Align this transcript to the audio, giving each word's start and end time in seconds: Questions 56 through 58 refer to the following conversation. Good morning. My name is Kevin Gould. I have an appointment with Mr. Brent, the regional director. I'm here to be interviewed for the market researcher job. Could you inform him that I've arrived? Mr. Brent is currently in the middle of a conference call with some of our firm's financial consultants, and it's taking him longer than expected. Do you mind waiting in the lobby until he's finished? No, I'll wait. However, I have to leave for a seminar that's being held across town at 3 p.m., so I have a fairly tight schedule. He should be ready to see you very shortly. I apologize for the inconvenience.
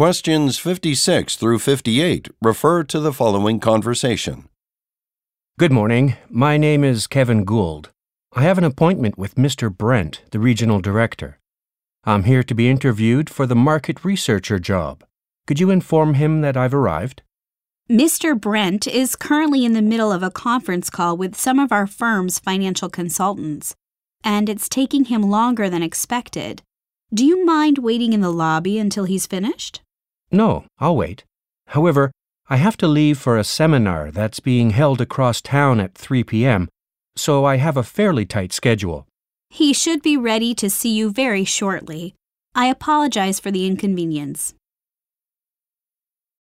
Questions 0.00 0.58
56 0.58 1.36
through 1.36 1.58
58 1.58 2.28
refer 2.40 2.82
to 2.84 3.00
the 3.00 3.12
following 3.12 3.60
conversation. 3.60 4.48
Good 5.58 5.72
morning. 5.72 6.16
My 6.30 6.56
name 6.56 6.82
is 6.84 7.06
Kevin 7.06 7.44
Gould. 7.44 7.90
I 8.32 8.40
have 8.40 8.56
an 8.56 8.64
appointment 8.64 9.18
with 9.18 9.34
Mr. 9.34 9.70
Brent, 9.70 10.22
the 10.30 10.38
regional 10.38 10.80
director. 10.80 11.38
I'm 12.04 12.24
here 12.24 12.42
to 12.42 12.54
be 12.54 12.70
interviewed 12.70 13.28
for 13.28 13.44
the 13.44 13.54
market 13.54 14.02
researcher 14.02 14.58
job. 14.58 15.04
Could 15.46 15.60
you 15.60 15.68
inform 15.68 16.14
him 16.14 16.40
that 16.40 16.56
I've 16.56 16.72
arrived? 16.72 17.20
Mr. 17.90 18.40
Brent 18.40 18.86
is 18.86 19.14
currently 19.14 19.66
in 19.66 19.74
the 19.74 19.82
middle 19.82 20.12
of 20.12 20.22
a 20.22 20.30
conference 20.30 20.88
call 20.88 21.14
with 21.14 21.36
some 21.36 21.58
of 21.58 21.72
our 21.72 21.86
firm's 21.86 22.38
financial 22.38 22.88
consultants, 22.88 23.74
and 24.24 24.48
it's 24.48 24.66
taking 24.66 25.04
him 25.04 25.20
longer 25.20 25.68
than 25.68 25.82
expected. 25.82 26.62
Do 27.12 27.22
you 27.26 27.44
mind 27.44 27.76
waiting 27.76 28.14
in 28.14 28.22
the 28.22 28.32
lobby 28.32 28.78
until 28.78 29.04
he's 29.04 29.26
finished? 29.26 29.82
No, 30.30 30.64
I'll 30.78 30.96
wait. 30.96 31.24
However, 31.68 32.12
I 32.48 32.56
have 32.56 32.76
to 32.78 32.88
leave 32.88 33.18
for 33.18 33.36
a 33.36 33.44
seminar 33.44 34.10
that's 34.10 34.40
being 34.40 34.70
held 34.70 35.00
across 35.00 35.40
town 35.40 35.80
at 35.80 35.94
3 35.94 36.24
p.m., 36.24 36.68
so 37.16 37.44
I 37.44 37.56
have 37.56 37.76
a 37.76 37.82
fairly 37.82 38.26
tight 38.26 38.52
schedule. 38.52 39.06
He 39.50 39.72
should 39.72 40.02
be 40.02 40.16
ready 40.16 40.54
to 40.54 40.70
see 40.70 40.90
you 40.90 41.10
very 41.10 41.44
shortly. 41.44 42.14
I 42.54 42.66
apologize 42.66 43.40
for 43.40 43.50
the 43.50 43.66
inconvenience. 43.66 44.54